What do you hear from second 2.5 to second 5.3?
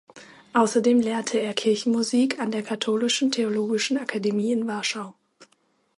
der Katholischen Theologischen Akademie in Warschau.